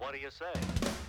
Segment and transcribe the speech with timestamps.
[0.00, 0.99] What do you say?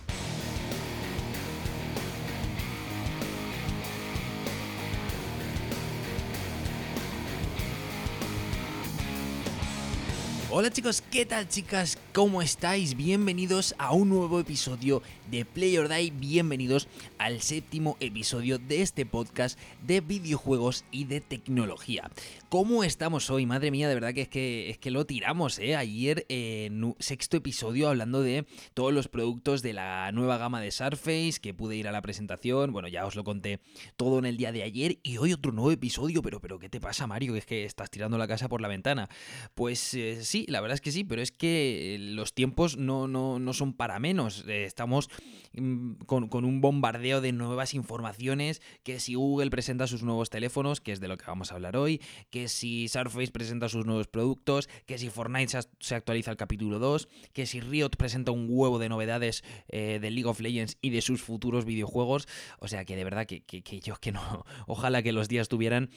[10.54, 11.96] Hola chicos, ¿qué tal chicas?
[12.12, 12.94] ¿Cómo estáis?
[12.94, 19.06] Bienvenidos a un nuevo episodio de Play or Die, bienvenidos al séptimo episodio de este
[19.06, 22.10] podcast de videojuegos y de tecnología.
[22.50, 23.46] ¿Cómo estamos hoy?
[23.46, 25.74] Madre mía, de verdad que es que, es que lo tiramos, ¿eh?
[25.74, 31.40] Ayer, eh, sexto episodio, hablando de todos los productos de la nueva gama de Surface,
[31.40, 33.60] que pude ir a la presentación, bueno, ya os lo conté
[33.96, 36.78] todo en el día de ayer, y hoy otro nuevo episodio, pero, pero ¿qué te
[36.78, 37.36] pasa Mario?
[37.36, 39.08] Es que estás tirando la casa por la ventana.
[39.54, 43.38] Pues eh, sí, la verdad es que sí, pero es que los tiempos no, no,
[43.38, 44.44] no son para menos.
[44.48, 45.08] Eh, estamos
[45.54, 50.80] mm, con, con, un bombardeo de nuevas informaciones, que si Google presenta sus nuevos teléfonos,
[50.80, 54.08] que es de lo que vamos a hablar hoy, que si Surface presenta sus nuevos
[54.08, 58.78] productos, que si Fortnite se actualiza el capítulo 2, que si Riot presenta un huevo
[58.78, 62.28] de novedades eh, de League of Legends y de sus futuros videojuegos.
[62.58, 65.48] O sea que de verdad que, que, que yo que no, ojalá que los días
[65.48, 65.90] tuvieran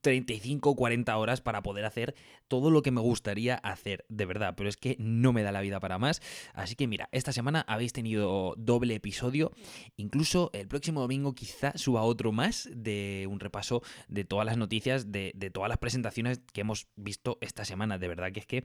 [0.00, 2.14] 35 o 40 horas para poder hacer
[2.48, 5.60] todo lo que me gustaría hacer, de verdad, pero es que no me da la
[5.60, 6.20] vida para más.
[6.54, 9.52] Así que mira, esta semana habéis tenido doble episodio,
[9.96, 15.12] incluso el próximo domingo quizá suba otro más de un repaso de todas las noticias,
[15.12, 18.64] de, de todas las presentaciones que hemos visto esta semana, de verdad que es que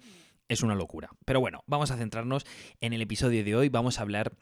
[0.50, 1.10] es una locura.
[1.26, 2.46] Pero bueno, vamos a centrarnos
[2.82, 4.34] en el episodio de hoy, vamos a hablar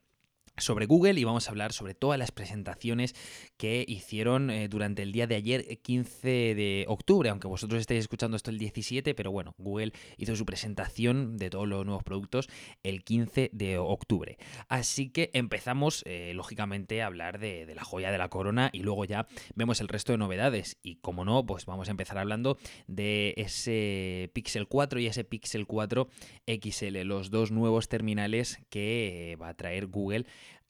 [0.57, 3.13] sobre Google y vamos a hablar sobre todas las presentaciones
[3.57, 8.37] que hicieron eh, durante el día de ayer, 15 de octubre, aunque vosotros estéis escuchando
[8.37, 12.47] esto el 17, pero bueno, Google hizo su presentación de todos los nuevos productos
[12.83, 14.37] el 15 de octubre.
[14.69, 18.79] Así que empezamos, eh, lógicamente, a hablar de, de, la joya de la corona y
[18.79, 20.77] luego ya vemos el resto de novedades.
[20.81, 25.67] Y como no, pues vamos a empezar hablando de ese Pixel 4 y ese Pixel
[25.67, 26.07] 4
[26.47, 30.25] XL, los dos nuevos terminales que eh, va a traer Google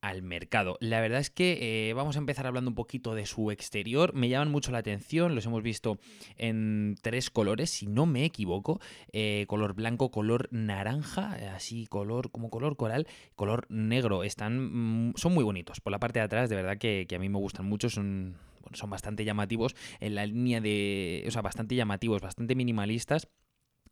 [0.06, 0.78] al mercado.
[0.82, 4.14] La verdad es que eh, vamos a empezar hablando un poquito de su exterior.
[4.14, 5.98] Me llaman mucho la atención, los hemos visto
[6.38, 8.80] en tres colores, si no me equivoco.
[9.14, 14.24] Eh, color blanco, color naranja, así color como color coral, color negro.
[14.24, 15.82] Están, mm, son muy bonitos.
[15.82, 17.90] Por la parte de atrás, de verdad que, que a mí me gustan mucho.
[17.90, 18.38] Son,
[18.74, 21.26] son bastante llamativos en la línea de...
[21.28, 23.28] O sea, bastante llamativos, bastante minimalistas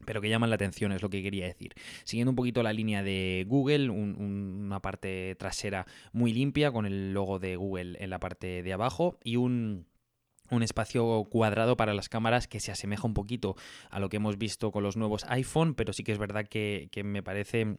[0.03, 1.73] pero que llaman la atención, es lo que quería decir.
[2.03, 4.15] Siguiendo un poquito la línea de Google, un,
[4.65, 9.17] una parte trasera muy limpia con el logo de Google en la parte de abajo
[9.23, 9.85] y un
[10.49, 13.55] un espacio cuadrado para las cámaras que se asemeja un poquito
[13.89, 16.89] a lo que hemos visto con los nuevos iPhone, pero sí que es verdad que,
[16.91, 17.77] que me parece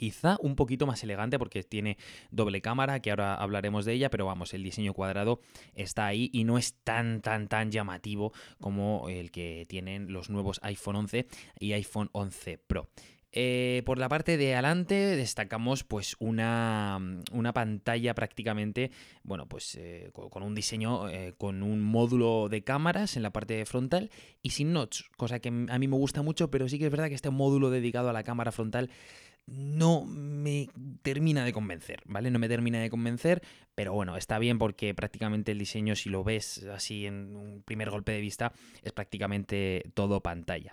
[0.00, 1.98] quizá un poquito más elegante porque tiene
[2.30, 5.42] doble cámara, que ahora hablaremos de ella, pero vamos, el diseño cuadrado
[5.74, 10.58] está ahí y no es tan, tan, tan llamativo como el que tienen los nuevos
[10.62, 11.26] iPhone 11
[11.58, 12.88] y iPhone 11 Pro.
[13.32, 16.98] Eh, por la parte de adelante destacamos pues una,
[17.30, 18.90] una pantalla prácticamente,
[19.22, 23.64] bueno pues eh, con, un diseño, eh, con un módulo de cámaras en la parte
[23.66, 24.10] frontal
[24.42, 27.08] y sin notch, cosa que a mí me gusta mucho, pero sí que es verdad
[27.08, 28.90] que este módulo dedicado a la cámara frontal
[29.50, 30.68] no me
[31.02, 32.30] termina de convencer, ¿vale?
[32.30, 33.42] No me termina de convencer,
[33.74, 37.90] pero bueno, está bien porque prácticamente el diseño, si lo ves así en un primer
[37.90, 38.52] golpe de vista,
[38.82, 40.70] es prácticamente todo pantalla.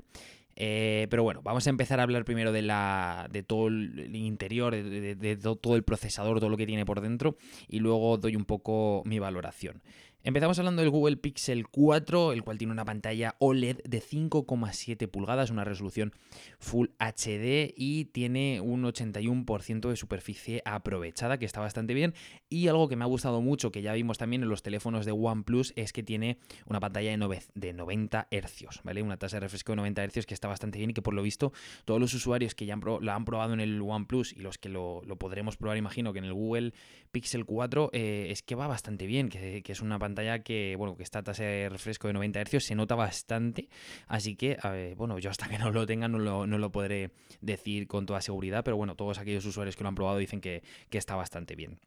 [0.60, 4.74] Eh, pero bueno, vamos a empezar a hablar primero de, la, de todo el interior,
[4.74, 8.46] de, de, todo el procesador, todo lo que tiene por dentro, y luego doy un
[8.46, 9.84] poco mi valoración.
[10.28, 15.52] Empezamos hablando del Google Pixel 4, el cual tiene una pantalla OLED de 5,7 pulgadas,
[15.52, 16.12] una resolución
[16.60, 22.14] Full HD y tiene un 81% de superficie aprovechada, que está bastante bien.
[22.50, 25.14] Y algo que me ha gustado mucho, que ya vimos también en los teléfonos de
[25.14, 27.18] OnePlus, es que tiene una pantalla
[27.54, 29.02] de 90 Hz, ¿vale?
[29.04, 31.22] Una tasa de refresco de 90 Hz que está bastante bien y que por lo
[31.22, 31.54] visto
[31.86, 34.68] todos los usuarios que ya han la han probado en el OnePlus y los que
[34.68, 36.74] lo, podremos probar, imagino que en el Google
[37.14, 40.95] Pixel 4, eh, es que va bastante bien, que, que es una pantalla que, bueno,
[40.95, 43.69] que esta tasa de refresco de 90 Hz se nota bastante,
[44.08, 44.58] así que,
[44.97, 47.11] bueno, yo hasta que no lo tenga no lo, no lo, podré
[47.41, 50.64] decir con toda seguridad, pero bueno, todos aquellos usuarios que lo han probado dicen que,
[50.90, 51.79] que está bastante bien.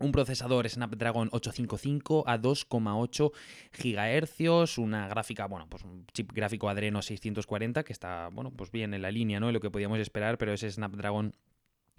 [0.00, 3.32] Un procesador Snapdragon 855 a 2,8
[3.72, 8.94] GHz, una gráfica, bueno, pues un chip gráfico Adreno 640 que está, bueno, pues bien
[8.94, 9.52] en la línea, ¿no?
[9.52, 11.34] Lo que podíamos esperar, pero ese Snapdragon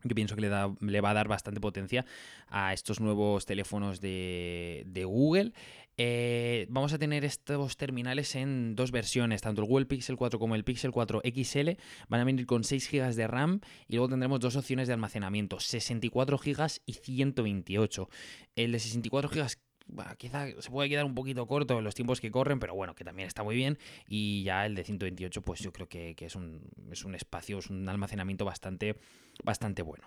[0.07, 2.05] que pienso que le, va a dar bastante potencia
[2.49, 5.53] a estos nuevos teléfonos de, de Google.
[5.97, 10.55] Eh, vamos a tener estos terminales en dos versiones, tanto el Google Pixel 4 como
[10.55, 11.69] el Pixel 4 XL
[12.07, 15.59] van a venir con 6 GB de RAM y luego tendremos dos opciones de almacenamiento,
[15.59, 18.09] 64 GB y 128.
[18.55, 22.21] El de 64 GB bueno, quizá se puede quedar un poquito corto en los tiempos
[22.21, 23.77] que corren, pero bueno, que también está muy bien.
[24.07, 26.61] Y ya el de 128, pues yo creo que, que es, un,
[26.91, 28.95] es, un, espacio, es un almacenamiento bastante,
[29.43, 30.05] bastante bueno.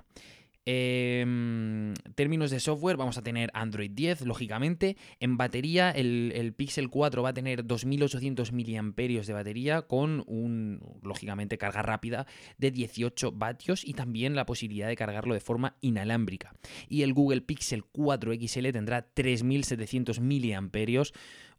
[0.66, 4.96] Em, términos de software, vamos a tener Android 10, lógicamente.
[5.20, 11.58] En batería, el, Pixel 4 va a tener 2800 mAh de batería con un, lógicamente,
[11.58, 12.26] carga rápida
[12.56, 16.55] de 18 vatios y también la posibilidad de cargarlo de forma inalámbrica.
[16.88, 20.70] Y el Google Pixel 4 XL tendrá 3700 mAh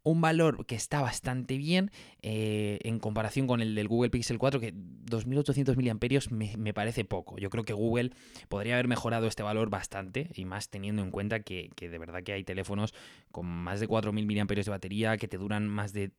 [0.06, 1.90] un valor que está bastante bien
[2.22, 5.82] eh, en comparación con el del Google Pixel 4, que 2800 mAh
[6.30, 7.38] me, me, parece poco.
[7.38, 8.12] Yo creo que Google
[8.48, 12.32] podría haber mejorado este valor bastante, y más teniendo en cuenta que, de verdad que
[12.32, 12.94] hay teléfonos
[13.32, 16.12] con más de 4000 mAh de batería que te duran más de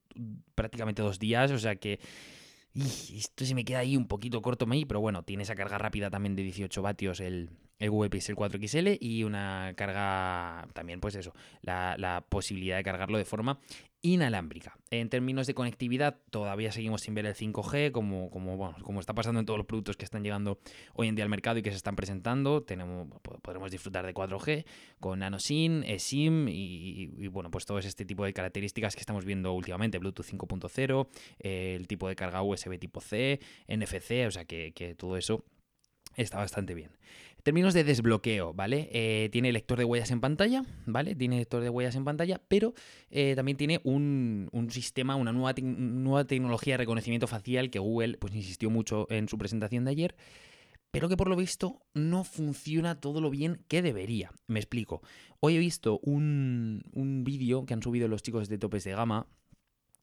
[0.54, 2.02] prácticamente dos días, o sea que
[2.76, 6.36] esto se me queda ahí un poquito corto pero bueno, tiene esa carga rápida también
[6.36, 7.50] de 18 vatios el,
[7.80, 13.18] el Google Pixel 4 XL y una carga también, pues eso, la, posibilidad de cargarlo
[13.18, 13.60] de forma
[14.02, 14.78] inalámbrica.
[14.90, 19.14] En términos de conectividad, todavía seguimos sin ver el 5G, como, como, bueno, como está
[19.14, 20.60] pasando en todos los productos que están llegando
[20.94, 22.64] hoy en día al mercado y que se están presentando.
[22.64, 23.08] Tenemos,
[23.42, 24.66] podremos disfrutar de 4G
[25.00, 29.52] con NanoSIM, eSIM y, y, bueno, pues todo este tipo de características que estamos viendo
[29.54, 31.08] últimamente, Bluetooth 5.0,
[31.40, 35.44] el tipo de carga USB tipo C, NFC, o sea que todo eso
[36.16, 36.92] está bastante bien.
[37.48, 38.90] Términos de desbloqueo, ¿vale?
[38.92, 41.16] Eh, tiene lector de huellas en pantalla, ¿vale?
[41.16, 42.74] Tiene lector de huellas en pantalla, pero
[43.10, 48.36] eh, también tiene un, sistema, una nueva, nueva tecnología de reconocimiento facial que Google pues,
[48.36, 50.16] insistió mucho en su presentación de ayer,
[50.92, 54.30] pero que por lo visto no funciona todo lo bien que debería.
[54.48, 55.02] Me explico.
[55.40, 56.84] Hoy he visto un,
[57.26, 59.26] vídeo que han subido los chicos de Topes de Gama,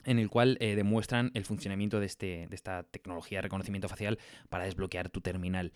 [0.06, 4.18] en el cual eh, demuestran el funcionamiento de, este, de esta tecnología de reconocimiento facial
[4.48, 5.72] para desbloquear tu terminal.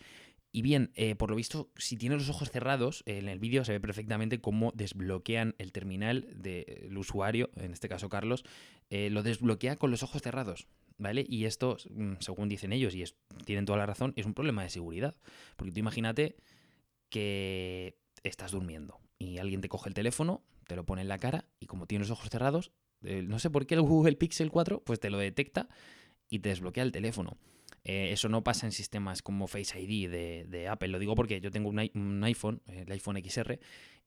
[0.59, 3.71] Y bien, eh, por lo visto, si tienes los ojos cerrados, en el vídeo se
[3.71, 8.43] ve perfectamente cómo desbloquean el terminal del usuario, en este caso Carlos,
[8.91, 10.67] eh, lo desbloquea con los ojos cerrados,
[10.97, 11.25] ¿vale?
[11.29, 13.05] Y esto, mm, según dicen ellos, y
[13.45, 15.15] tienen toda la razón, es un problema de seguridad.
[15.55, 16.35] Porque tú imagínate
[17.09, 21.45] que estás durmiendo y alguien te coge el teléfono, te lo pone en la cara
[21.61, 22.73] y como tienes los ojos cerrados,
[23.05, 25.69] eh, no sé por qué el Google Pixel 4, pues te lo detecta
[26.29, 27.39] y te desbloquea el teléfono.
[27.85, 30.89] Eh, eso no pasa en sistemas como Face ID de, Apple.
[30.89, 33.59] Lo digo porque yo tengo un, iPhone, el iPhone XR,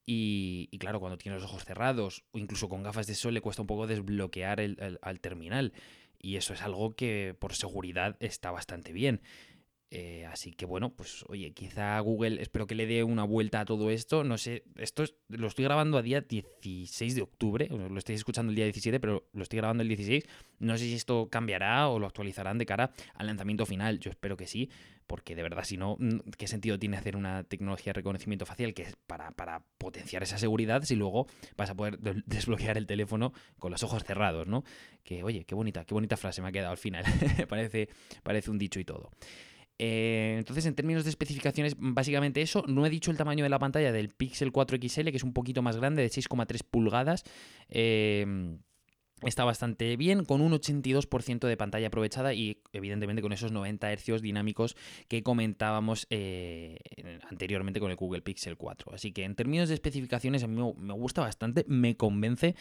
[0.06, 3.62] y, claro, cuando tiene los ojos cerrados o incluso con gafas de sol le cuesta
[3.62, 5.74] un poco desbloquear el, al terminal.
[6.20, 9.22] Y eso es algo que por seguridad está bastante bien.
[9.94, 13.66] Eh, así que bueno, pues oye, quizá Google, espero que le dé una vuelta a
[13.66, 14.24] todo esto.
[14.24, 18.56] No sé, esto lo estoy grabando a día 16 de octubre, lo estáis escuchando el
[18.56, 20.24] día 17, pero lo estoy grabando el 16.
[20.60, 24.00] No sé si esto cambiará o lo actualizarán de cara al lanzamiento final.
[24.00, 24.70] Yo espero que sí,
[25.08, 28.74] porque de verdad, si no, mm, ¿qué sentido tiene hacer una tecnología de reconocimiento facial
[28.74, 31.28] que es para, para potenciar esa seguridad si luego
[31.58, 34.64] vas a poder desbloquear el teléfono con los ojos cerrados, ¿no?
[35.04, 37.04] Que oye, qué bonita, qué bonita frase me ha quedado al final.
[37.50, 37.90] parece,
[38.24, 39.12] parece un dicho y todo.
[39.84, 42.64] Eh, entonces, en términos de especificaciones, básicamente eso.
[42.68, 45.34] No he dicho el tamaño de la pantalla del Pixel 4 XL, que es un
[45.34, 47.24] poquito más grande, de 6,3 pulgadas.
[47.68, 48.60] Eh,
[49.24, 54.22] está bastante bien, con un 82% de pantalla aprovechada y evidentemente con esos 90 Hz
[54.22, 54.76] dinámicos
[55.08, 56.78] que comentábamos eh,
[57.28, 58.94] anteriormente con el Google Pixel 4.
[58.94, 62.56] Así que en términos de especificaciones a mí me gusta bastante, me convence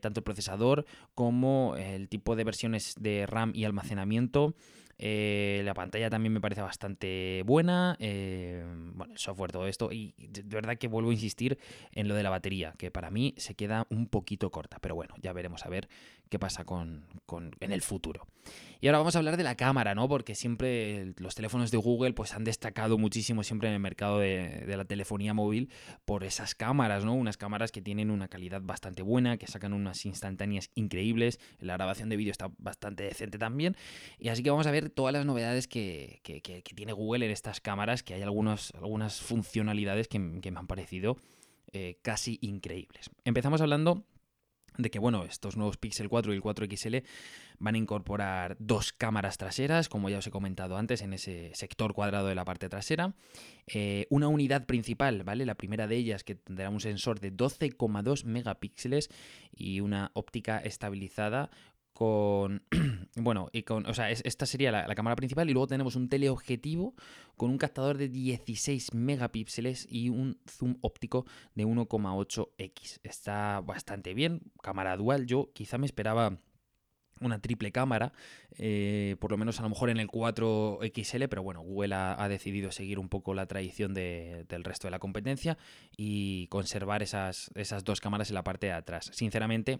[0.00, 0.84] tanto el procesador
[1.16, 4.54] como el tipo de versiones de RAM y almacenamiento.
[4.98, 7.96] Eh, la pantalla también me parece bastante buena.
[7.98, 9.92] Eh, bueno, el software, todo esto.
[9.92, 11.58] Y de verdad que vuelvo a insistir
[11.92, 14.78] en lo de la batería, que para mí se queda un poquito corta.
[14.80, 15.88] Pero bueno, ya veremos a ver
[16.28, 17.04] qué pasa con,
[17.60, 18.26] en el futuro.
[18.80, 20.08] Y ahora vamos a hablar de la cámara, ¿no?
[20.08, 24.64] Porque siempre los teléfonos de Google pues, han destacado muchísimo siempre en el mercado de,
[24.66, 25.70] de la telefonía móvil
[26.04, 27.14] por esas cámaras, ¿no?
[27.14, 31.40] Unas cámaras que tienen una calidad bastante buena, que sacan unas instantáneas increíbles.
[31.60, 33.76] La grabación de vídeo está bastante decente también.
[34.18, 36.20] Y así que vamos a ver todas las novedades que,
[36.74, 38.72] tiene Google en estas cámaras, que hay algunas
[39.20, 41.16] funcionalidades que, me han parecido
[41.72, 43.10] eh, casi increíbles.
[43.24, 44.04] Empezamos hablando
[44.76, 46.96] de que bueno, estos nuevos Pixel 4 y el 4 XL
[47.58, 51.94] van a incorporar dos cámaras traseras, como ya os he comentado antes, en ese sector
[51.94, 53.14] cuadrado de la parte trasera.
[53.66, 55.46] Eh, una unidad principal, ¿vale?
[55.46, 59.08] La primera de ellas que tendrá un sensor de 12,2 megapíxeles
[59.56, 61.50] y una óptica estabilizada
[61.94, 62.62] con,
[63.16, 66.94] bueno, y con, o sea, esta sería la, cámara principal y luego tenemos un teleobjetivo
[67.36, 71.24] con un captador de 16 megapíxeles y un zoom óptico
[71.54, 72.98] de 1,8x.
[73.04, 76.38] Está bastante bien, cámara dual, yo quizá me esperaba
[77.20, 78.12] una triple cámara,
[78.58, 82.72] eh, por lo menos a lo mejor en el 4XL, pero bueno, Google ha, decidido
[82.72, 85.56] seguir un poco la tradición del resto de la competencia
[85.96, 89.10] y conservar esas, esas dos cámaras en la parte de atrás.
[89.12, 89.78] Sinceramente,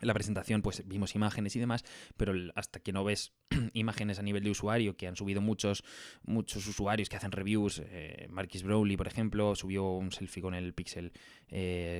[0.00, 1.84] la presentación pues vimos imágenes y demás,
[2.16, 3.32] pero hasta que no ves
[3.74, 5.84] imágenes a nivel de usuario, que han subido muchos,
[6.24, 10.74] muchos usuarios que hacen reviews, eh, Marquis Brownlee, por ejemplo, subió un selfie con el
[10.74, 11.12] Pixel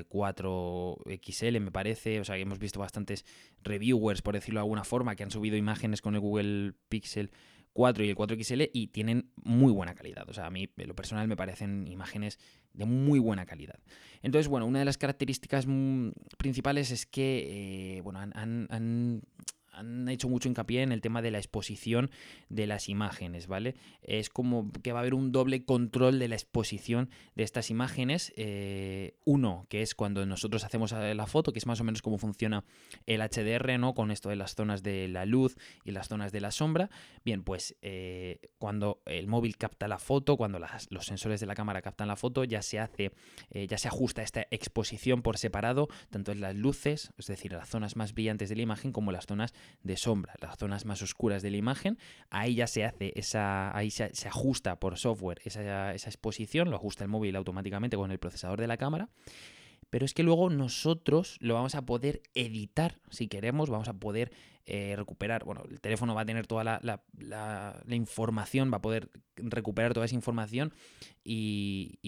[0.08, 3.24] 4 eh, XL, me parece, o sea, hemos visto bastantes
[3.62, 7.30] reviewers, por decirlo de alguna forma, que han subido imágenes con el Google Pixel
[7.74, 10.28] 4 y el 4XL y tienen muy buena calidad.
[10.28, 12.38] O sea, a mí, en lo personal, me parecen imágenes
[12.72, 13.78] de muy buena calidad.
[14.22, 18.32] Entonces, bueno, una de las características mm, principales es que, eh, bueno, han,
[18.70, 19.22] han
[20.08, 22.10] hecho mucho hincapié en el tema de la exposición
[22.48, 23.74] de las imágenes, ¿vale?
[24.02, 28.32] Es como que va a haber un doble control de la exposición de estas imágenes.
[28.36, 32.18] Eh, uno, que es cuando nosotros hacemos la foto, que es más o menos como
[32.18, 32.64] funciona
[33.06, 33.94] el HDR, ¿no?
[33.94, 36.90] Con esto de las zonas de la luz y las zonas de la sombra.
[37.24, 40.58] Bien, pues eh, cuando el móvil capta la foto, cuando
[40.90, 43.12] los sensores de la cámara captan la foto, ya se hace,
[43.50, 47.68] eh, ya se ajusta esta exposición por separado, tanto en las luces, es decir, las
[47.68, 51.42] zonas más brillantes de la imagen, como las zonas de sombra, las zonas más oscuras
[51.42, 51.98] de la imagen,
[52.30, 57.04] ahí ya se hace esa, ahí se, ajusta por software esa, esa exposición, lo ajusta
[57.04, 59.08] el móvil automáticamente con el procesador de la cámara.
[59.90, 64.32] Pero es que luego nosotros lo vamos a poder editar si queremos, vamos a poder
[64.66, 69.92] eh, recuperar, bueno, el teléfono va a tener toda la, información, va a poder recuperar
[69.92, 70.72] toda esa información
[71.22, 71.98] y,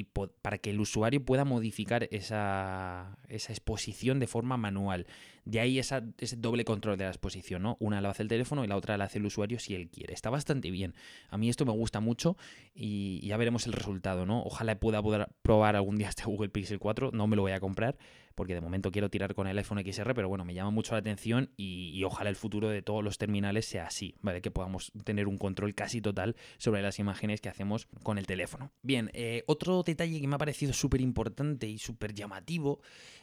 [0.41, 5.07] para que el usuario pueda modificar esa, exposición de forma manual.
[5.45, 6.03] De ahí ese
[6.39, 7.77] doble control de la exposición, ¿no?
[7.79, 10.15] Una la hace el teléfono y la otra la hace el usuario si él quiere.
[10.15, 10.95] Está bastante bien.
[11.29, 12.37] A mí esto me gusta mucho
[12.75, 14.43] y ya veremos el resultado, ¿no?
[14.43, 17.61] Ojalá pueda poder probar algún día este Google Pixel 4, no me lo voy a
[17.61, 17.99] comprar
[18.37, 20.99] porque de momento quiero tirar con el iPhone XR, pero bueno, me llama mucho la
[20.99, 24.41] atención y, ojalá el futuro de todos los terminales sea así, ¿vale?
[24.41, 28.71] Que podamos tener un control casi total sobre las imágenes que hacemos con el teléfono.
[28.83, 32.81] Bien, eh, otro detalle que me ha parecido súper importante y súper llamativo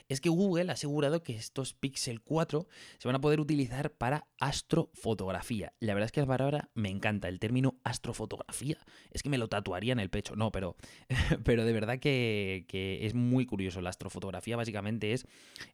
[0.09, 2.67] es que Google ha asegurado que estos Pixel 4
[2.97, 5.73] se van a poder utilizar para astrofotografía.
[5.79, 8.77] La verdad es que la palabra me encanta, el término astrofotografía.
[9.11, 10.75] Es que me lo tatuaría en el pecho, no, pero,
[11.43, 13.81] pero de verdad que, que es muy curioso.
[13.81, 15.25] La astrofotografía básicamente es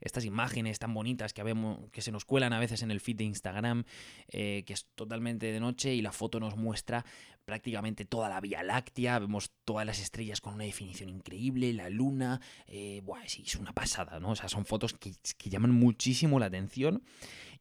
[0.01, 3.83] estas imágenes tan bonitas que se nos cuelan a veces en el feed de Instagram,
[4.29, 7.05] eh, que es totalmente de noche y la foto nos muestra
[7.45, 12.41] prácticamente toda la Vía Láctea, vemos todas las estrellas con una definición increíble, la luna,
[12.67, 14.31] eh, sí, es una pasada, ¿no?
[14.31, 17.03] O sea, son fotos que, que llaman muchísimo la atención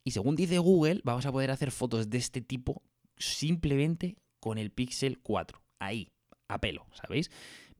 [0.04, 2.82] y según dice Google, vamos a poder hacer fotos de este tipo
[3.16, 6.12] simplemente con el Pixel 4, ahí,
[6.48, 7.30] a pelo, ¿sabéis?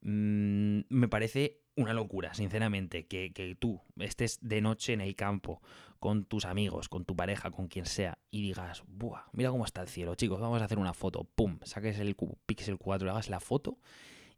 [0.01, 5.63] Mm, me parece una locura, sinceramente, que, tú estés de noche en el campo
[6.01, 9.23] con tus amigos, con tu pareja, con quien sea, y digas, ¡buah!
[9.33, 11.25] Mira cómo está el cielo, chicos, vamos a hacer una foto.
[11.25, 11.59] ¡Pum!
[11.63, 12.17] Saques el
[12.47, 13.79] Pixel 4, hagas la foto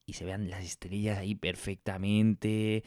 [0.04, 2.84] y se vean las estrellas ahí perfectamente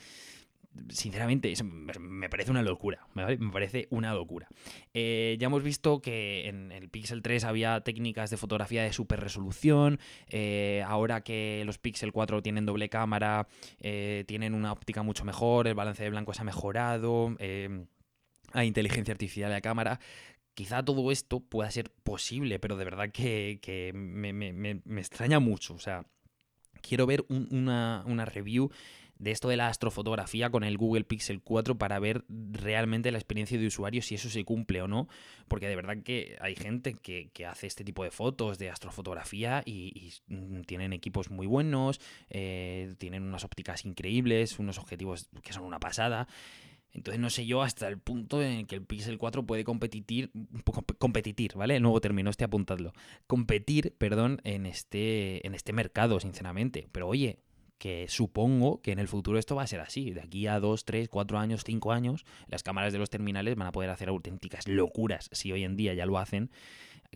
[0.89, 1.53] sinceramente,
[1.99, 3.07] me parece una locura.
[3.13, 4.47] Me parece una locura.
[4.93, 9.19] Eh, ya hemos visto que en el Pixel 3 había técnicas de fotografía de super
[9.19, 9.99] resolución.
[10.27, 13.47] Eh, ahora que los Pixel 4 tienen doble cámara,
[13.79, 17.35] eh, tienen una óptica mucho mejor, el balance de blanco se ha mejorado.
[17.39, 19.99] hay inteligencia artificial de la cámara
[20.53, 25.73] quizá todo esto pueda ser posible, pero de verdad que, me, extraña mucho.
[25.73, 26.05] O sea,
[26.81, 28.69] quiero ver una, una, review
[29.19, 33.57] de esto de la astrofotografía con el Google Pixel 4 para ver realmente la experiencia
[33.57, 35.07] de usuario, si eso se cumple o no,
[35.47, 40.13] porque de verdad que hay gente que, hace este tipo de fotos de astrofotografía y,
[40.65, 46.27] tienen equipos muy buenos, eh, tienen unas ópticas increíbles, unos objetivos que son una pasada.
[46.93, 50.31] Entonces no sé yo hasta el punto en que el Pixel 4 puede competir,
[50.99, 51.79] competir, ¿vale?
[51.79, 52.93] Nuevo término, este apuntadlo.
[53.25, 56.87] Competir, perdón, en este, en este mercado, sinceramente.
[56.91, 57.39] Pero oye,
[57.77, 60.11] que supongo que en el futuro esto va a ser así.
[60.11, 63.67] De aquí a 2, 3, 4 años, 5 años, las cámaras de los terminales van
[63.67, 66.49] a poder hacer auténticas locuras, si hoy en día ya lo hacen,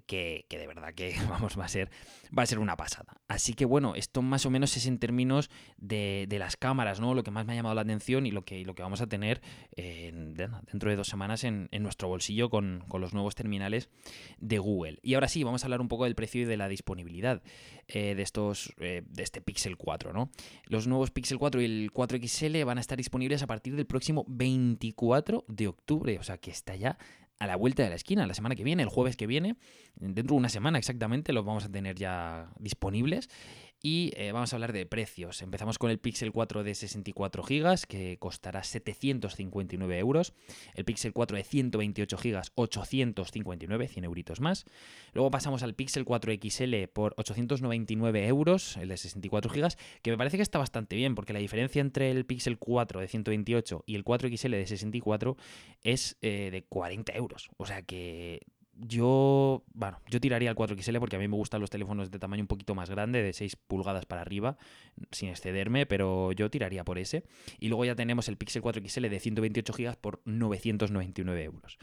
[0.06, 1.89] que, de verdad que vamos, va a ser,
[2.38, 3.18] va a ser una pasada.
[3.27, 7.13] Así que bueno, esto más o menos es en términos de, las cámaras, ¿no?
[7.13, 9.08] Lo que más me ha llamado la atención y lo que, lo que vamos a
[9.08, 9.42] tener
[9.75, 13.89] dentro de dos semanas en, nuestro bolsillo con, los nuevos terminales
[14.39, 15.00] de Google.
[15.01, 17.42] Y ahora sí, vamos a hablar un poco del precio y de la disponibilidad
[17.88, 20.30] eh, de estos eh, de este Pixel 4, ¿no?
[20.66, 24.25] Los nuevos Pixel 4 y el 4XL van a estar disponibles a partir del próximo
[24.27, 26.98] 24 de octubre, o sea que está ya
[27.39, 29.56] a la vuelta de la esquina, la semana que viene, el jueves que viene,
[29.96, 33.29] dentro de una semana exactamente, los vamos a tener ya disponibles.
[33.82, 35.42] Y eh, vamos a hablar de precios.
[35.42, 40.34] Empezamos con el Pixel 4 de 64 GB, que costará 759 euros.
[40.74, 44.66] El Pixel 4 de 128 GB, 859, 100 euritos más.
[45.14, 49.70] Luego pasamos al Pixel 4 XL por 899 euros, el de 64 GB,
[50.02, 53.08] que me parece que está bastante bien, porque la diferencia entre el Pixel 4 de
[53.08, 55.38] 128 y el 4 XL de 64
[55.84, 57.50] es eh, de 40 euros.
[57.58, 58.42] O sea que
[58.80, 62.44] yo, bueno, yo tiraría al 4XL porque a mí me gustan los teléfonos de tamaño
[62.44, 64.58] un poquito más grande, de 6 pulgadas para arriba,
[65.12, 67.24] sin excederme, pero yo tiraría por ese.
[67.60, 71.78] Y luego ya tenemos el Pixel 4XL de 128 GB por 999 euros.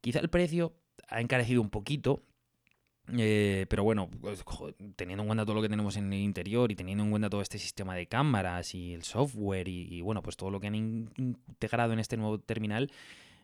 [0.00, 0.74] Quizá el precio
[1.08, 2.22] ha encarecido un poquito,
[3.16, 4.44] eh, pero bueno, pues,
[4.96, 7.40] teniendo en cuenta todo lo que tenemos en el interior y teniendo en cuenta todo
[7.40, 11.92] este sistema de cámaras y el software y bueno, pues todo lo que han integrado
[11.92, 12.90] en este nuevo terminal,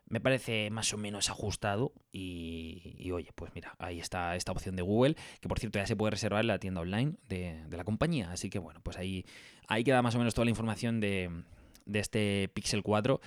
[0.09, 4.83] me parece más o menos ajustado y, oye, pues mira, ahí está esta opción de
[4.83, 8.31] Google, que por cierto ya se puede reservar en la tienda online de, la compañía,
[8.31, 9.25] así que bueno, pues ahí,
[9.67, 11.31] ahí queda más o menos toda la información de,
[11.93, 13.21] este Pixel 4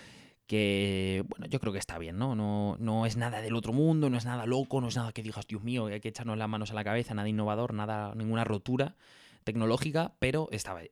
[0.46, 2.34] que, bueno, yo creo que está bien, ¿no?
[2.34, 2.77] ¿no?
[2.79, 5.46] No es nada del otro mundo, no es nada loco, no es nada que digas,
[5.46, 8.96] Dios mío, hay que echarnos las manos a la cabeza, nada innovador, nada, ninguna rotura
[9.43, 10.88] tecnológica, pero está bien,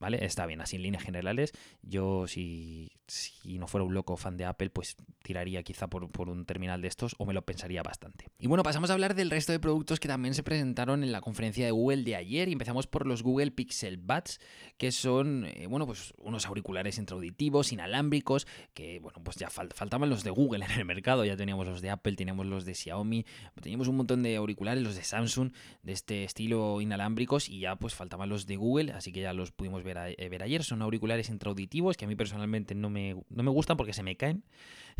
[0.00, 0.24] ¿vale?
[0.24, 1.52] Está bien, así en líneas generales.
[1.82, 6.46] Yo, si, si no fuera un loco fan de Apple, pues tiraría quizá por, un
[6.46, 8.26] terminal de estos o me lo pensaría bastante.
[8.38, 11.20] Y bueno, pasamos a hablar del resto de productos que también se presentaron en la
[11.20, 14.40] conferencia de Google de ayer y empezamos por los Google Pixel Buds,
[14.78, 20.24] que son, eh, bueno, pues unos auriculares intraauditivos, inalámbricos, que, bueno, pues ya faltaban los
[20.24, 23.26] de Google en el mercado, ya teníamos los de Apple, teníamos los de Xiaomi,
[23.60, 25.52] teníamos un montón de auriculares, los de Samsung,
[25.82, 29.52] de este estilo inalámbricos y ya pues faltaban los de Google, así que ya los
[29.52, 30.64] pudimos ver eh, ver, ayer.
[30.64, 34.16] Son auriculares intraauditivos que a mí personalmente no me, no me gustan porque se me
[34.16, 34.42] caen.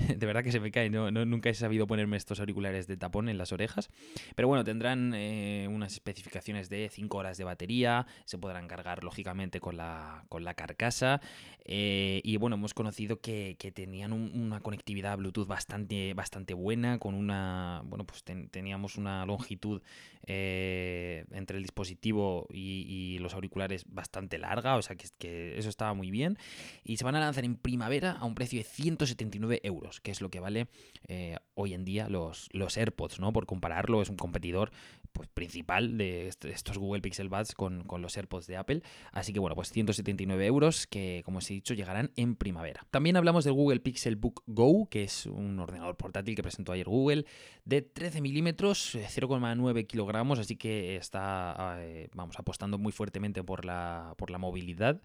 [0.16, 0.92] de verdad que se me caen.
[0.92, 3.90] No, nunca he sabido ponerme estos auriculares de tapón en las orejas.
[4.34, 8.06] Pero bueno, tendrán eh, unas especificaciones de 5 horas de batería.
[8.24, 11.20] Se podrán cargar lógicamente con la, con la carcasa.
[11.64, 16.98] Eh, y bueno, hemos conocido que, tenían una conectividad Bluetooth bastante, bastante buena.
[16.98, 17.82] Con una.
[17.84, 19.82] Bueno, pues teníamos una longitud
[20.26, 26.10] entre el dispositivo y, y los auriculares bastante larga o sea que, eso estaba muy
[26.10, 26.38] bien.
[26.84, 30.20] Y se van a lanzar en primavera a un precio de 179 euros, que es
[30.20, 30.68] lo que vale
[31.08, 33.32] eh, hoy en día los, los AirPods, ¿no?
[33.32, 34.70] Por compararlo, es un competidor
[35.12, 38.82] pues, principal de estos Google Pixel Buds con, los AirPods de Apple.
[39.12, 42.86] Así que bueno, pues 179 euros que, como os he dicho, llegarán en primavera.
[42.90, 46.86] También hablamos del Google Pixel Book Go, que es un ordenador portátil que presentó ayer
[46.86, 47.26] Google,
[47.64, 54.14] de 13 milímetros, 0,9 kilogramos, así que está, eh, vamos, apostando muy fuertemente por la,
[54.16, 55.00] por la movilidad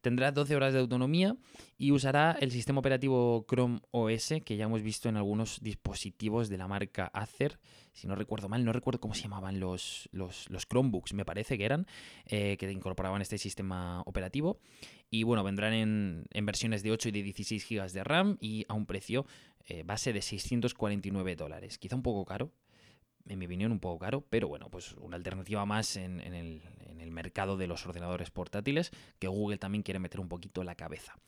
[0.00, 1.36] Tendrá 12 horas de autonomía
[1.76, 6.56] y usará el sistema operativo Chrome OS que ya hemos visto en algunos dispositivos de
[6.56, 7.58] la marca Acer.
[7.92, 11.64] Si no recuerdo mal, no recuerdo cómo se llamaban los, los, Chromebooks, me parece que
[11.64, 11.86] eran,
[12.26, 14.60] eh, que incorporaban este sistema operativo.
[15.10, 18.74] Y bueno, vendrán en, versiones de 8 y de 16 GB de RAM y a
[18.74, 19.26] un precio
[19.66, 21.78] eh, base de 649 dólares.
[21.78, 22.52] Quizá un poco caro,
[23.28, 26.62] en mi opinión, un poco caro, pero bueno, pues una alternativa más en, el,
[27.10, 31.18] mercado de los ordenadores portátiles que Google también quiere meter un poquito la cabeza.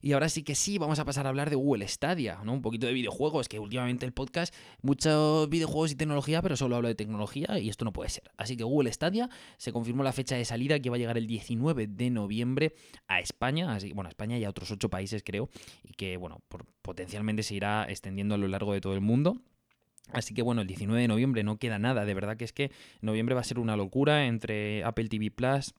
[0.00, 2.52] Y ahora sí que sí, vamos a pasar a hablar de Google Stadia, ¿no?
[2.52, 6.88] Un poquito de videojuegos, que últimamente el podcast, muchos videojuegos y tecnología, pero solo hablo
[6.88, 8.32] de tecnología y esto no puede ser.
[8.36, 11.28] Así que Google Stadia se confirmó la fecha de salida que va a llegar el
[11.28, 12.74] 19 de noviembre
[13.06, 15.50] a España, así, bueno, a España y a otros ocho países creo,
[15.84, 16.42] y que, bueno,
[16.82, 19.36] potencialmente se irá extendiendo a lo largo de todo el mundo.
[20.10, 22.70] Así que bueno, el 19 de noviembre no queda nada, de verdad que es que
[23.00, 25.74] noviembre va a ser una locura entre Apple TV Plus,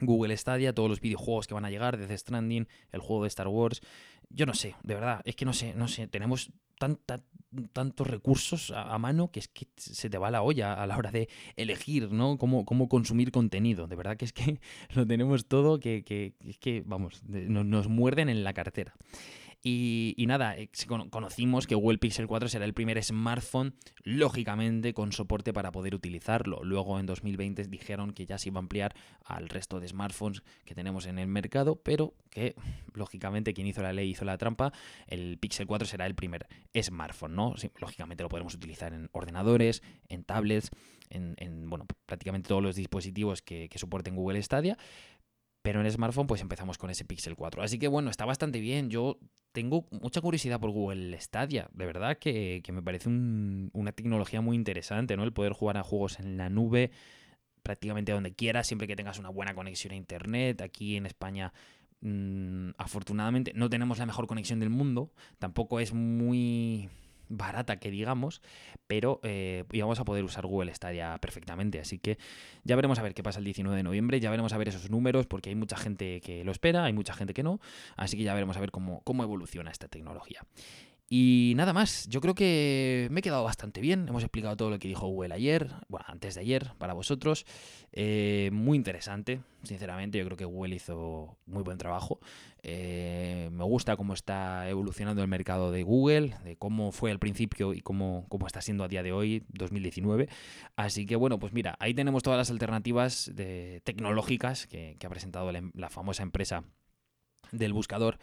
[0.00, 3.48] Google Stadia, todos los videojuegos que van a llegar, desde Stranding, el juego de Star
[3.48, 3.80] Wars.
[4.30, 6.52] Yo no sé, de verdad, es que no sé, no sé, tenemos
[7.72, 11.10] tantos recursos a, mano que es que se te va la olla a la hora
[11.10, 12.38] de elegir, ¿no?
[12.38, 13.86] Cómo, cómo consumir contenido.
[13.86, 14.60] De verdad que es que
[14.94, 18.94] lo tenemos todo que, que, que vamos, nos, nos muerden en la cartera.
[19.60, 20.70] Y, nada, eh,
[21.10, 26.62] conocimos que Google Pixel 4 será el primer smartphone, lógicamente, con soporte para poder utilizarlo.
[26.62, 28.94] Luego en 2020 dijeron que ya se iba a ampliar
[29.24, 32.54] al resto de smartphones que tenemos en el mercado, pero que,
[32.94, 34.72] lógicamente, quien hizo la ley hizo la trampa.
[35.08, 36.46] El Pixel 4 será el primer
[36.80, 37.54] smartphone, ¿no?
[37.80, 40.70] lógicamente lo podremos utilizar en ordenadores, en tablets,
[41.10, 44.78] en, bueno, prácticamente todos los dispositivos que, que soporten Google Stadia.
[45.62, 47.62] Pero en smartphone pues empezamos con ese Pixel 4.
[47.62, 48.90] Así que bueno, está bastante bien.
[48.90, 49.18] Yo
[49.52, 51.68] tengo mucha curiosidad por Google Stadia.
[51.72, 55.24] De verdad que, me parece una tecnología muy interesante, ¿no?
[55.24, 56.90] El poder jugar a juegos en la nube
[57.62, 60.62] prácticamente donde quieras, siempre que tengas una buena conexión a Internet.
[60.62, 61.52] Aquí en España,
[62.00, 65.12] mm, afortunadamente, no tenemos la mejor conexión del mundo.
[65.38, 66.88] Tampoco es muy
[67.28, 68.42] barata que digamos,
[68.86, 71.80] pero eh, íbamos a poder usar Google Stadia perfectamente.
[71.80, 72.18] Así que
[72.64, 74.90] ya veremos a ver qué pasa el 19 de noviembre, ya veremos a ver esos
[74.90, 77.60] números, porque hay mucha gente que lo espera, hay mucha gente que no,
[77.96, 80.40] así que ya veremos a ver cómo, cómo evoluciona esta tecnología.
[81.10, 84.06] Y nada más, yo creo que me he quedado bastante bien.
[84.08, 87.46] Hemos explicado todo lo que dijo Google ayer, bueno, antes de ayer, para vosotros.
[87.92, 90.18] Eh, muy interesante, sinceramente.
[90.18, 92.20] Yo creo que Google hizo muy buen trabajo.
[92.62, 97.72] Eh, me gusta cómo está evolucionando el mercado de Google, de cómo fue al principio
[97.72, 100.28] y cómo, cómo está siendo a día de hoy, 2019.
[100.76, 105.50] Así que bueno, pues mira, ahí tenemos todas las alternativas de, tecnológicas que, ha presentado
[105.52, 106.64] la famosa empresa
[107.52, 108.18] del buscador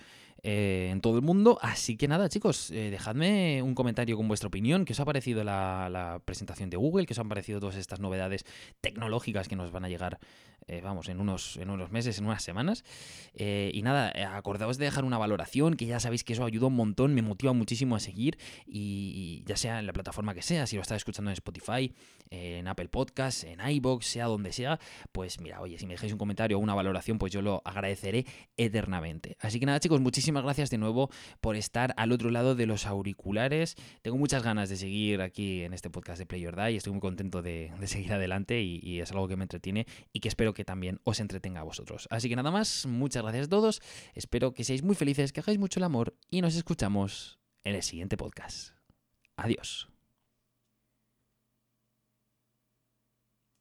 [0.47, 1.57] eh, en todo el mundo.
[1.59, 4.85] Así que nada, chicos, eh, dejadme un comentario con vuestra opinión.
[4.85, 7.07] ¿Qué os ha parecido la, presentación de Google?
[7.07, 8.45] ¿Qué os han parecido todas estas novedades
[8.79, 10.19] tecnológicas que nos van a llegar,
[10.67, 12.83] eh, vamos, en unos, en unos meses, en unas semanas?
[13.37, 17.13] y nada, acordaos de dejar una valoración, que ya sabéis que eso ayuda un montón,
[17.13, 18.37] me motiva muchísimo a seguir.
[18.65, 21.91] Y, ya sea en la plataforma que sea, si lo estás escuchando en Spotify,
[22.29, 24.79] en Apple Podcasts, en iBox, sea donde sea,
[25.11, 28.25] pues mira, oye, si me dejáis un comentario o una valoración, pues yo lo agradeceré
[28.55, 29.37] eternamente.
[29.41, 31.09] Así que nada, chicos, muchísimas gracias de nuevo
[31.41, 33.75] por estar al otro lado de los auriculares.
[34.01, 36.75] Tengo muchas ganas de seguir aquí en este podcast de Play or Die.
[36.75, 40.53] Estoy muy contento de, seguir adelante y, es algo que me entretiene y que espero
[40.53, 42.07] que también os entretenga a vosotros.
[42.09, 43.81] Así que nada más, muchas gracias a todos.
[44.13, 47.83] Espero que seáis muy felices, que hagáis mucho el amor y nos escuchamos en el
[47.83, 48.73] siguiente podcast.
[49.35, 49.94] Adiós.